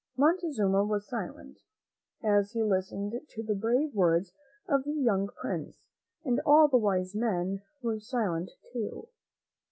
[0.17, 1.59] '"Montezuma was silent
[2.23, 4.33] as he listened to the brave words
[4.67, 5.77] of the young prince,
[6.25, 9.09] and all the wise men were silent too.